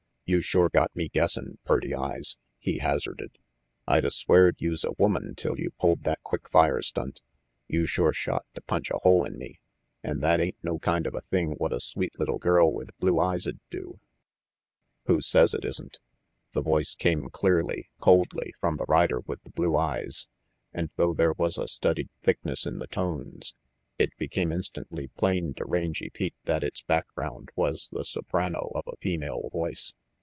"You 0.27 0.39
sure 0.39 0.69
got 0.69 0.95
me 0.95 1.09
guessin', 1.09 1.57
purty 1.65 1.93
eyes," 1.93 2.37
he 2.57 2.77
hazarded. 2.77 3.37
"I'd 3.85 4.05
a 4.05 4.09
sweared 4.09 4.55
youse 4.61 4.85
a 4.85 4.93
woman 4.97 5.35
till 5.35 5.59
you 5.59 5.71
pulled 5.71 6.05
that 6.05 6.23
quick 6.23 6.47
fire 6.47 6.81
stunt. 6.81 7.19
You 7.67 7.85
sure 7.85 8.13
shot 8.13 8.45
to 8.53 8.61
punch 8.61 8.91
a 8.91 8.99
hole 8.99 9.25
in 9.25 9.37
me, 9.37 9.59
an' 10.03 10.21
that 10.21 10.39
ain't 10.39 10.55
no 10.63 10.79
kind 10.79 11.05
of 11.05 11.13
a 11.15 11.19
thing 11.19 11.55
what 11.57 11.73
a 11.73 11.81
sweet 11.81 12.17
little 12.17 12.37
girl 12.37 12.71
with 12.71 12.97
blue 12.97 13.19
eyes'd 13.19 13.59
do." 13.69 13.75
30 13.79 13.83
RANGY 13.83 13.97
PETE 13.97 14.03
"Who 15.15 15.21
says 15.21 15.53
it 15.53 15.65
isn't?" 15.65 15.99
The 16.53 16.61
voice 16.63 16.95
came 16.95 17.29
clearly, 17.29 17.89
coldly, 17.99 18.53
from 18.57 18.77
the 18.77 18.85
rider 18.87 19.19
with 19.19 19.43
the 19.43 19.49
blue 19.49 19.75
eyes, 19.75 20.27
and 20.73 20.89
though 20.95 21.13
there 21.13 21.33
was 21.33 21.57
a 21.57 21.67
studied 21.67 22.07
thickness 22.23 22.65
in 22.65 22.79
the 22.79 22.87
tones, 22.87 23.53
it 23.99 24.15
became 24.15 24.53
instantly 24.53 25.07
plain 25.07 25.53
to 25.55 25.65
Rangy 25.65 26.09
Pete 26.09 26.35
that 26.45 26.63
its 26.63 26.83
background 26.83 27.49
was 27.57 27.89
the 27.91 28.05
soprano 28.05 28.71
of 28.73 28.85
a 28.87 28.95
female 28.95 29.49
voice. 29.51 29.93